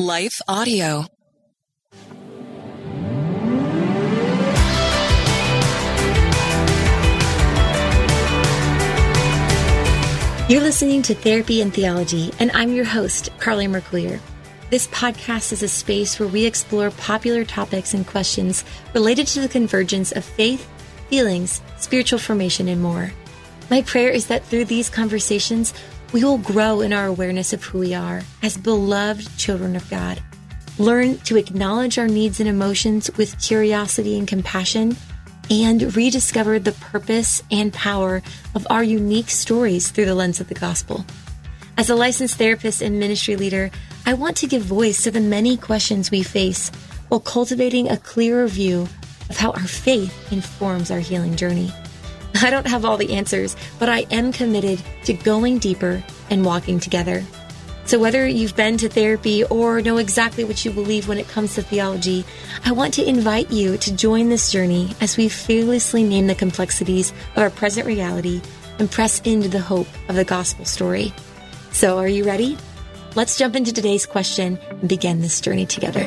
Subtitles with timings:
[0.00, 1.06] Life Audio.
[10.48, 14.20] You're listening to Therapy and Theology, and I'm your host, Carly Mercoulier.
[14.70, 18.62] This podcast is a space where we explore popular topics and questions
[18.94, 20.70] related to the convergence of faith,
[21.08, 23.10] feelings, spiritual formation, and more.
[23.68, 25.74] My prayer is that through these conversations,
[26.12, 30.22] we will grow in our awareness of who we are as beloved children of God.
[30.78, 34.96] Learn to acknowledge our needs and emotions with curiosity and compassion
[35.50, 38.22] and rediscover the purpose and power
[38.54, 41.04] of our unique stories through the lens of the gospel.
[41.76, 43.70] As a licensed therapist and ministry leader,
[44.06, 46.70] I want to give voice to the many questions we face
[47.08, 48.88] while cultivating a clearer view
[49.30, 51.72] of how our faith informs our healing journey.
[52.42, 56.78] I don't have all the answers, but I am committed to going deeper and walking
[56.78, 57.24] together.
[57.84, 61.54] So, whether you've been to therapy or know exactly what you believe when it comes
[61.54, 62.24] to theology,
[62.64, 67.12] I want to invite you to join this journey as we fearlessly name the complexities
[67.34, 68.42] of our present reality
[68.78, 71.14] and press into the hope of the gospel story.
[71.72, 72.58] So, are you ready?
[73.14, 76.06] Let's jump into today's question and begin this journey together.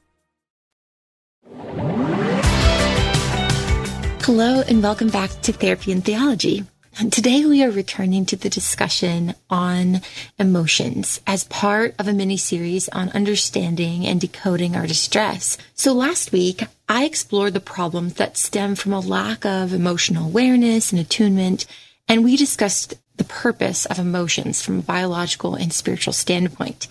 [4.23, 6.63] Hello, and welcome back to Therapy and Theology.
[7.09, 10.01] Today we are returning to the discussion on
[10.37, 15.57] emotions as part of a mini series on understanding and decoding our distress.
[15.73, 20.91] So last week, I explored the problems that stem from a lack of emotional awareness
[20.91, 21.65] and attunement,
[22.07, 26.87] and we discussed the purpose of emotions from a biological and spiritual standpoint.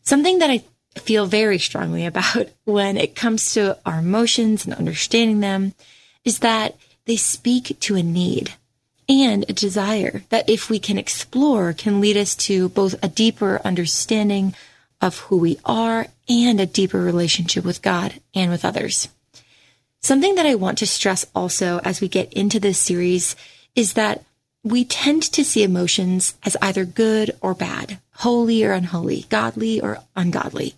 [0.00, 0.64] Something that I
[0.98, 5.74] feel very strongly about when it comes to our emotions and understanding them
[6.24, 6.76] is that
[7.06, 8.54] they speak to a need
[9.08, 13.60] and a desire that if we can explore can lead us to both a deeper
[13.64, 14.54] understanding
[15.00, 19.08] of who we are and a deeper relationship with God and with others.
[20.02, 23.36] Something that I want to stress also as we get into this series
[23.74, 24.24] is that
[24.62, 29.98] we tend to see emotions as either good or bad, holy or unholy, godly or
[30.16, 30.74] ungodly.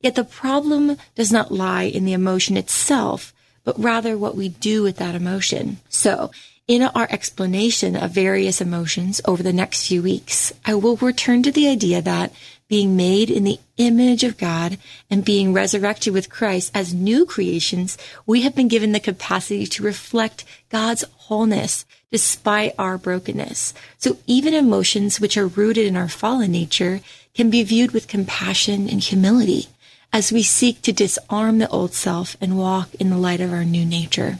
[0.00, 3.32] Yet the problem does not lie in the emotion itself,
[3.64, 5.78] but rather what we do with that emotion.
[5.88, 6.30] So,
[6.68, 11.50] in our explanation of various emotions over the next few weeks, I will return to
[11.50, 12.32] the idea that
[12.68, 14.78] being made in the image of God
[15.10, 19.82] and being resurrected with Christ as new creations, we have been given the capacity to
[19.82, 23.74] reflect God's wholeness despite our brokenness.
[23.98, 27.00] So even emotions which are rooted in our fallen nature
[27.34, 29.66] can be viewed with compassion and humility
[30.12, 33.64] as we seek to disarm the old self and walk in the light of our
[33.64, 34.38] new nature.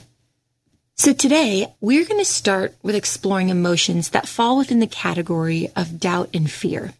[0.97, 5.99] So today, we're going to start with exploring emotions that fall within the category of
[5.99, 6.93] doubt and fear.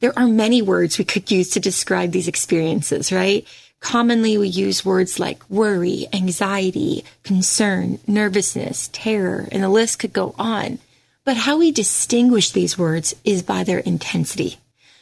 [0.00, 3.46] There are many words we could use to describe these experiences, right?
[3.78, 10.34] Commonly, we use words like worry, anxiety, concern, nervousness, terror, and the list could go
[10.38, 10.78] on.
[11.24, 14.56] But how we distinguish these words is by their intensity.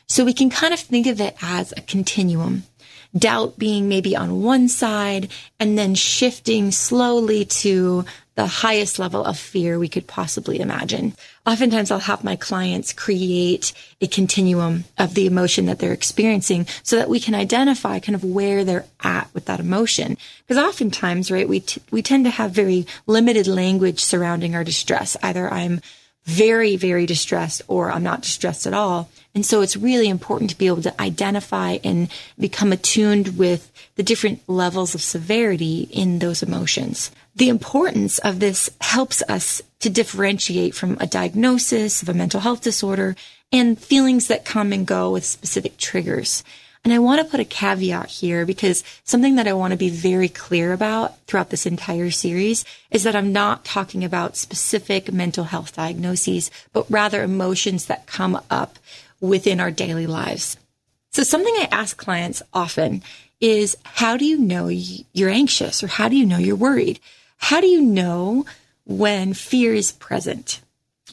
[0.07, 2.65] So we can kind of think of it as a continuum
[3.17, 5.31] doubt being maybe on one side
[5.61, 8.05] and then shifting slowly to
[8.35, 11.15] the highest level of fear we could possibly imagine.
[11.45, 16.97] Oftentimes I'll have my clients create a continuum of the emotion that they're experiencing so
[16.97, 20.17] that we can identify kind of where they're at with that emotion.
[20.47, 25.15] Because oftentimes, right, we, t- we tend to have very limited language surrounding our distress.
[25.23, 25.83] Either I'm
[26.25, 29.09] very, very distressed or I'm not distressed at all.
[29.35, 32.09] And so it's really important to be able to identify and
[32.39, 37.11] become attuned with the different levels of severity in those emotions.
[37.35, 42.63] The importance of this helps us to differentiate from a diagnosis of a mental health
[42.63, 43.17] disorder
[43.51, 46.45] and feelings that come and go with specific triggers.
[46.85, 49.89] And I want to put a caveat here because something that I want to be
[49.89, 55.45] very clear about throughout this entire series is that I'm not talking about specific mental
[55.45, 58.81] health diagnoses, but rather emotions that come up
[59.21, 60.57] within our daily lives.
[61.13, 63.03] So something I ask clients often
[63.41, 66.99] is how do you know you're anxious or how do you know you're worried?
[67.37, 68.45] How do you know
[68.87, 70.61] when fear is present?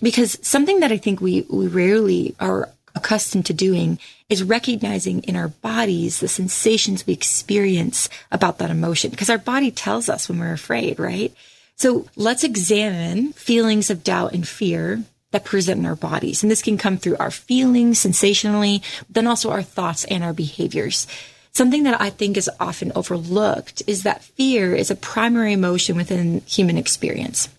[0.01, 3.99] Because something that I think we, we rarely are accustomed to doing
[4.29, 9.71] is recognizing in our bodies the sensations we experience about that emotion because our body
[9.71, 11.33] tells us when we're afraid, right?
[11.75, 16.43] So let's examine feelings of doubt and fear that present in our bodies.
[16.43, 21.07] And this can come through our feelings sensationally, then also our thoughts and our behaviors.
[21.51, 26.41] Something that I think is often overlooked is that fear is a primary emotion within
[26.41, 27.49] human experience.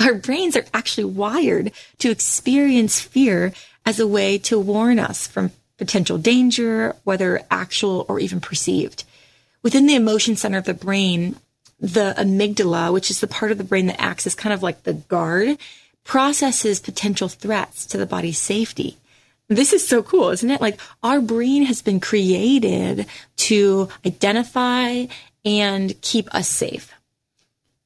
[0.00, 3.52] Our brains are actually wired to experience fear
[3.84, 9.04] as a way to warn us from potential danger, whether actual or even perceived.
[9.62, 11.36] Within the emotion center of the brain,
[11.80, 14.84] the amygdala, which is the part of the brain that acts as kind of like
[14.84, 15.58] the guard,
[16.04, 18.96] processes potential threats to the body's safety.
[19.48, 20.60] This is so cool, isn't it?
[20.60, 23.06] Like our brain has been created
[23.36, 25.06] to identify
[25.44, 26.92] and keep us safe.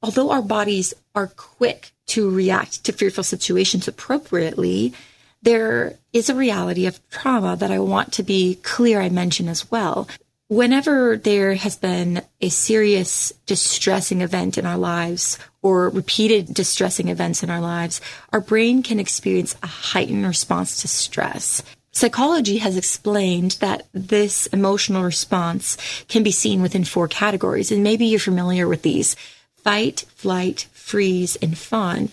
[0.03, 4.93] Although our bodies are quick to react to fearful situations appropriately,
[5.43, 9.71] there is a reality of trauma that I want to be clear I mention as
[9.71, 10.09] well.
[10.49, 17.43] Whenever there has been a serious distressing event in our lives or repeated distressing events
[17.43, 18.01] in our lives,
[18.33, 21.63] our brain can experience a heightened response to stress.
[21.91, 25.77] Psychology has explained that this emotional response
[26.09, 29.17] can be seen within four categories, and maybe you're familiar with these
[29.65, 32.11] fight, flight, freeze, and fawn.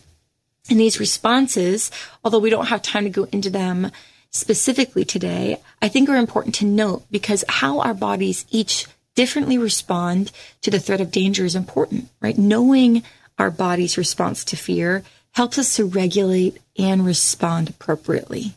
[0.70, 1.92] And these responses,
[2.24, 3.92] although we don't have time to go into them
[4.30, 10.32] specifically today, I think are important to note because how our bodies each differently respond
[10.62, 12.38] to the threat of danger is important, right?
[12.38, 13.04] Knowing
[13.38, 18.56] our body's response to fear helps us to regulate and respond appropriately.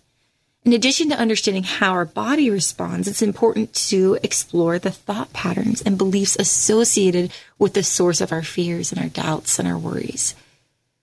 [0.64, 5.80] In addition to understanding how our body responds, it's important to explore the thought patterns
[5.80, 10.34] and beliefs associated with the source of our fears and our doubts and our worries.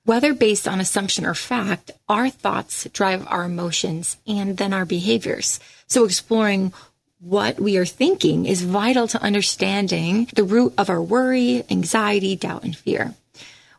[0.06, 5.62] Whether based on assumption or fact, our thoughts drive our emotions and then our behaviors.
[5.88, 6.74] So exploring
[7.22, 12.66] what we are thinking is vital to understanding the root of our worry, anxiety, doubt,
[12.66, 13.14] and fear.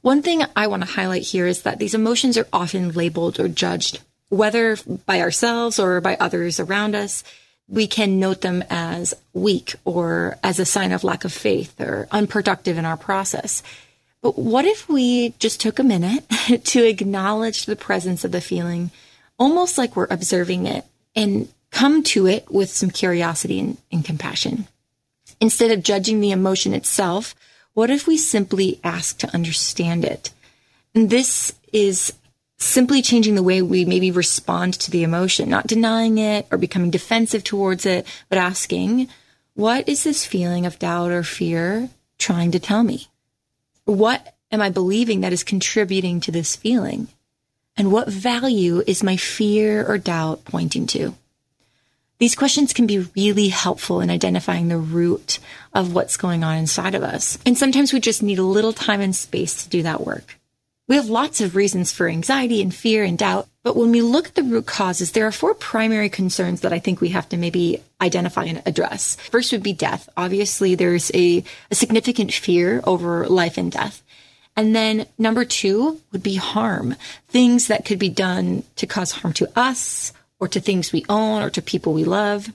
[0.01, 3.49] One thing I want to highlight here is that these emotions are often labeled or
[3.49, 4.01] judged,
[4.31, 7.23] whether by ourselves or by others around us.
[7.69, 12.09] We can note them as weak or as a sign of lack of faith or
[12.11, 13.63] unproductive in our process.
[14.25, 16.25] But what if we just took a minute
[16.65, 18.91] to acknowledge the presence of the feeling,
[19.39, 24.67] almost like we're observing it, and come to it with some curiosity and, and compassion?
[25.43, 27.35] Instead of judging the emotion itself,
[27.75, 30.31] what if we simply ask to understand it?
[30.95, 32.15] And this is
[32.57, 36.91] simply changing the way we maybe respond to the emotion, not denying it or becoming
[36.91, 39.07] defensive towards it, but asking,
[39.53, 43.09] what is this feeling of doubt or fear trying to tell me?
[43.85, 47.09] What am I believing that is contributing to this feeling?
[47.77, 51.15] And what value is my fear or doubt pointing to?
[52.19, 55.39] These questions can be really helpful in identifying the root
[55.75, 57.39] of what's going on inside of us.
[57.45, 60.39] And sometimes we just need a little time and space to do that work.
[60.87, 64.27] We have lots of reasons for anxiety and fear and doubt, but when we look
[64.29, 67.39] at the root causes, there are four primary concerns that I think we have to
[67.39, 69.17] maybe identify and address.
[69.31, 70.11] First would be death.
[70.15, 74.03] Obviously, there's a, a significant fear over life and death.
[74.57, 76.97] And then number two would be harm,
[77.29, 81.43] things that could be done to cause harm to us or to things we own
[81.43, 82.53] or to people we love.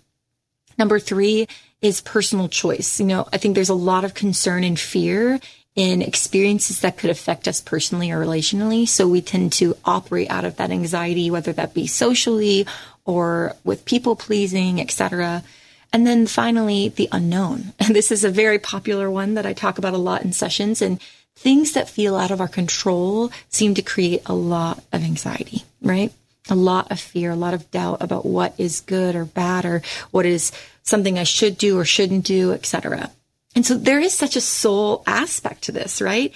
[0.77, 1.47] Number three
[1.81, 2.99] is personal choice.
[2.99, 5.39] You know, I think there's a lot of concern and fear
[5.75, 8.87] in experiences that could affect us personally or relationally.
[8.87, 12.65] So we tend to operate out of that anxiety, whether that be socially
[13.05, 15.43] or with people pleasing, etc.
[15.91, 17.73] And then finally, the unknown.
[17.79, 20.81] And this is a very popular one that I talk about a lot in sessions
[20.81, 20.99] and
[21.35, 26.11] things that feel out of our control seem to create a lot of anxiety, right?
[26.49, 29.81] A lot of fear, a lot of doubt about what is good or bad or
[30.11, 30.51] what is
[30.83, 33.11] something I should do or shouldn't do, etc.
[33.59, 36.33] And so there is such a soul aspect to this, right?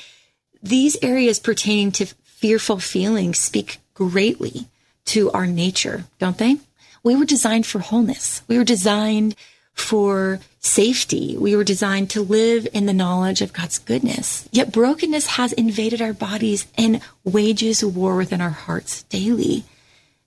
[0.62, 4.68] These areas pertaining to fearful feelings speak greatly
[5.06, 6.58] to our nature, don't they?
[7.01, 8.42] We were designed for wholeness.
[8.50, 9.38] We were designed
[9.74, 11.38] for safety.
[11.38, 14.50] We were designed to live in the knowledge of God's goodness.
[14.51, 19.63] Yet brokenness has invaded our bodies and wages war within our hearts daily.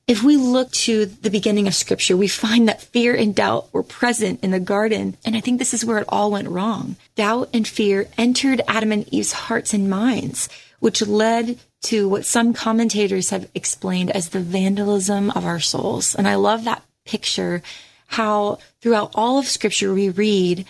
[0.09, 3.83] If we look to the beginning of scripture, we find that fear and doubt were
[3.83, 5.17] present in the garden.
[5.25, 6.95] And I think this is where it all went wrong.
[7.17, 10.49] Doubt and fear entered Adam and Eve's hearts and minds,
[10.79, 16.15] which led to what some commentators have explained as the vandalism of our souls.
[16.15, 17.61] And I love that picture,
[18.07, 20.67] how throughout all of scripture we read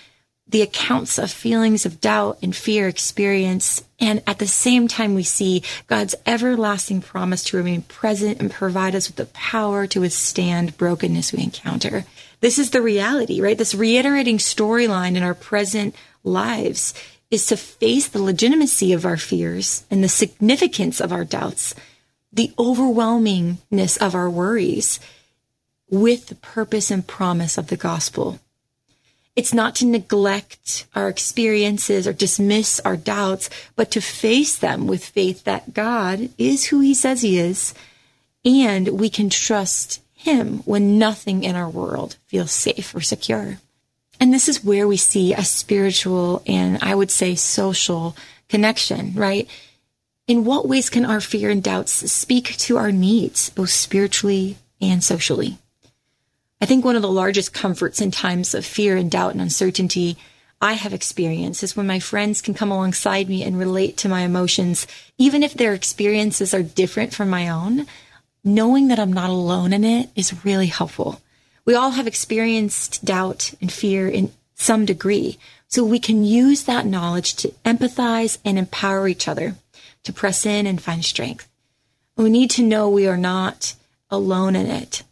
[0.48, 3.82] the accounts of feelings of doubt and fear experience.
[3.98, 8.94] And at the same time, we see God's everlasting promise to remain present and provide
[8.94, 12.04] us with the power to withstand brokenness we encounter.
[12.40, 13.58] This is the reality, right?
[13.58, 16.94] This reiterating storyline in our present lives
[17.30, 21.74] is to face the legitimacy of our fears and the significance of our doubts,
[22.32, 25.00] the overwhelmingness of our worries
[25.88, 28.38] with the purpose and promise of the gospel
[29.36, 35.04] it's not to neglect our experiences or dismiss our doubts, but to face them with
[35.04, 37.74] faith that God is who he says he is,
[38.44, 43.58] and we can trust him when nothing in our world feels safe or secure.
[44.18, 48.16] And this is where we see a spiritual and I would say social
[48.48, 49.48] connection, right?
[50.26, 55.04] In what ways can our fear and doubts speak to our needs, both spiritually and
[55.04, 55.58] socially?
[56.60, 60.16] I think one of the largest comforts in times of fear and doubt and uncertainty
[60.60, 64.22] I have experienced is when my friends can come alongside me and relate to my
[64.22, 64.86] emotions,
[65.18, 67.86] even if their experiences are different from my own.
[68.42, 71.20] Knowing that I'm not alone in it is really helpful.
[71.66, 76.86] We all have experienced doubt and fear in some degree, so we can use that
[76.86, 79.56] knowledge to empathize and empower each other
[80.04, 81.46] to press in and find strength.
[82.16, 83.74] We need to know we are not
[84.10, 85.02] alone in it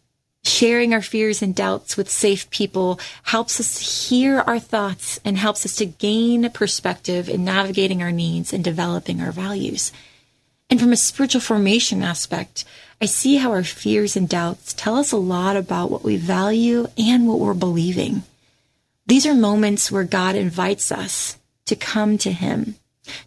[0.45, 5.65] sharing our fears and doubts with safe people helps us hear our thoughts and helps
[5.65, 9.91] us to gain perspective in navigating our needs and developing our values.
[10.69, 12.65] And from a spiritual formation aspect,
[13.01, 16.87] I see how our fears and doubts tell us a lot about what we value
[16.97, 18.23] and what we're believing.
[19.05, 22.75] These are moments where God invites us to come to Him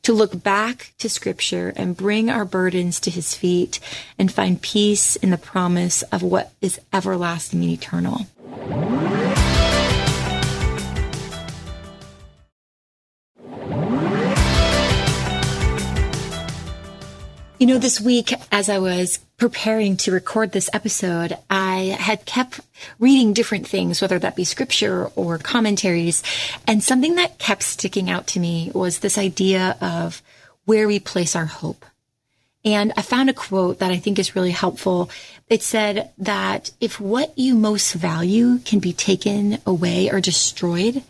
[0.02, 3.80] to look back to scripture and bring our burdens to his feet
[4.18, 8.26] and find peace in the promise of what is everlasting and eternal.
[17.58, 22.60] You know, this week, as I was preparing to record this episode, I had kept
[23.00, 26.22] reading different things, whether that be scripture or commentaries.
[26.68, 30.22] And something that kept sticking out to me was this idea of
[30.66, 31.84] where we place our hope.
[32.64, 35.10] And I found a quote that I think is really helpful.
[35.48, 41.02] It said that if what you most value can be taken away or destroyed,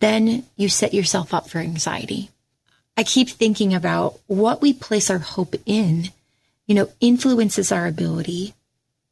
[0.00, 2.28] then you set yourself up for anxiety.
[2.96, 6.10] I keep thinking about what we place our hope in,
[6.66, 8.54] you know, influences our ability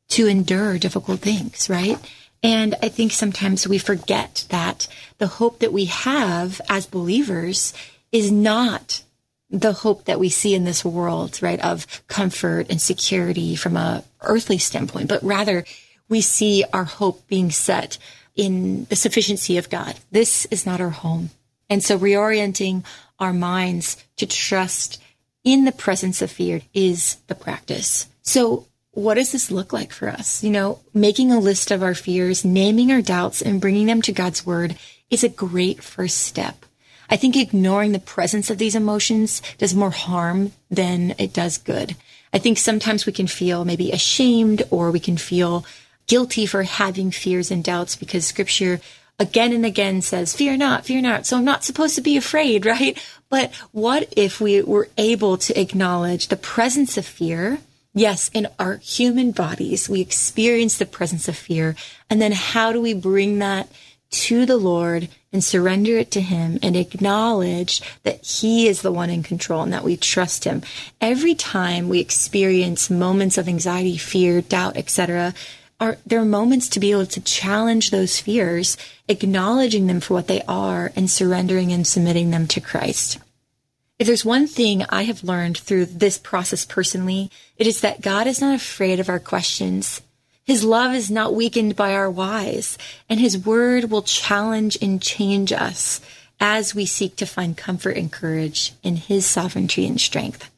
[0.08, 1.98] to endure difficult things, right?
[2.42, 7.72] And I think sometimes we forget that the hope that we have as believers
[8.10, 9.02] is not
[9.50, 11.60] the hope that we see in this world, right?
[11.60, 15.64] Of comfort and security from a earthly standpoint, but rather
[16.08, 17.98] we see our hope being set
[18.34, 19.96] in the sufficiency of God.
[20.10, 21.30] This is not our home.
[21.68, 22.84] And so reorienting
[23.22, 25.00] our minds to trust
[25.44, 28.08] in the presence of fear is the practice.
[28.22, 30.42] So what does this look like for us?
[30.42, 34.12] You know, making a list of our fears, naming our doubts and bringing them to
[34.12, 34.76] God's word
[35.08, 36.66] is a great first step.
[37.08, 41.94] I think ignoring the presence of these emotions does more harm than it does good.
[42.32, 45.64] I think sometimes we can feel maybe ashamed or we can feel
[46.06, 48.80] guilty for having fears and doubts because scripture
[49.22, 51.26] again and again says, fear not, fear not.
[51.26, 53.00] So I'm not supposed to be afraid, right?
[53.30, 57.58] But what if we were able to acknowledge the presence of fear?
[57.94, 61.76] Yes, in our human bodies, we experience the presence of fear.
[62.10, 63.70] And then how do we bring that
[64.10, 69.08] to the Lord and surrender it to Him and acknowledge that He is the one
[69.08, 70.62] in control and that we trust Him?
[71.00, 75.34] Every time we experience moments of anxiety, fear, doubt, etc.,
[75.82, 78.76] are there are moments to be able to challenge those fears,
[79.08, 83.18] acknowledging them for what they are and surrendering and submitting them to Christ.
[83.98, 88.28] If there's one thing I have learned through this process personally, it is that God
[88.28, 90.00] is not afraid of our questions.
[90.44, 95.52] His love is not weakened by our whys, and his word will challenge and change
[95.52, 96.00] us
[96.38, 100.48] as we seek to find comfort and courage in his sovereignty and strength.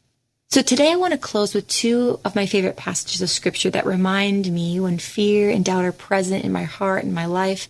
[0.54, 3.84] So today I want to close with two of my favorite passages of scripture that
[3.84, 7.68] remind me when fear and doubt are present in my heart and my life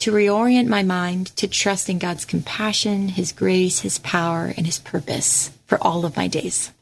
[0.00, 4.80] to reorient my mind to trust in God's compassion, His grace, His power, and His
[4.80, 6.72] purpose for all of my days.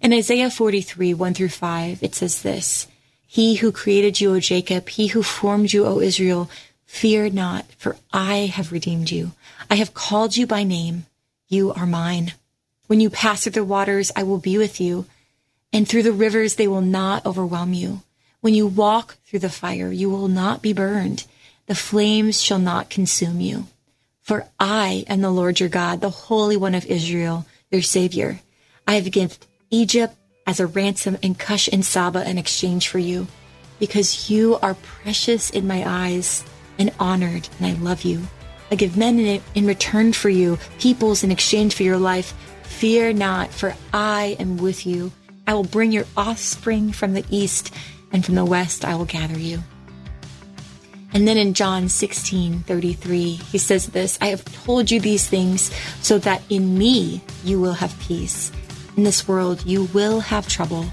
[0.00, 2.88] In Isaiah 43, 1 through 5, it says this,
[3.28, 6.50] He who created you, O Jacob, he who formed you, O Israel,
[6.84, 9.30] fear not, for I have redeemed you.
[9.70, 11.06] I have called you by name.
[11.46, 12.32] You are mine.
[12.88, 15.04] When you pass through the waters, I will be with you,
[15.72, 18.02] and through the rivers, they will not overwhelm you.
[18.40, 21.26] When you walk through the fire, you will not be burned.
[21.66, 23.66] The flames shall not consume you.
[24.22, 28.40] For I am the Lord your God, the Holy One of Israel, your Savior.
[28.86, 29.36] I have given
[29.70, 30.14] Egypt
[30.46, 33.26] as a ransom and Cush and Seba in exchange for you,
[33.78, 36.42] because you are precious in my eyes
[36.78, 38.22] and honored, and I love you.
[38.70, 42.32] I give men in, in return for you, peoples in exchange for your life.
[42.68, 45.10] Fear not, for I am with you.
[45.46, 47.74] I will bring your offspring from the east,
[48.12, 49.62] and from the west I will gather you.
[51.12, 55.72] And then in John 16 33, he says this I have told you these things
[56.02, 58.52] so that in me you will have peace.
[58.96, 60.84] In this world you will have trouble,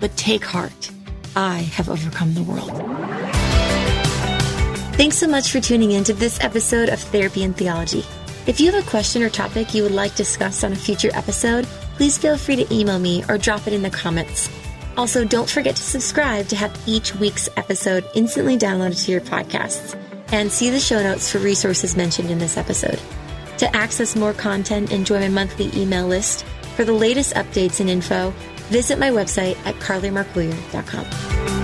[0.00, 0.90] but take heart.
[1.36, 2.70] I have overcome the world.
[4.96, 8.04] Thanks so much for tuning in to this episode of Therapy and Theology.
[8.46, 11.64] If you have a question or topic you would like discussed on a future episode,
[11.96, 14.50] please feel free to email me or drop it in the comments.
[14.98, 19.98] Also, don't forget to subscribe to have each week's episode instantly downloaded to your podcasts
[20.30, 23.00] and see the show notes for resources mentioned in this episode.
[23.58, 26.44] To access more content and join my monthly email list
[26.76, 28.30] for the latest updates and info,
[28.68, 31.63] visit my website at carlymarklear.com.